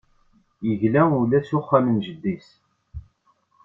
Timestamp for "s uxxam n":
1.47-1.97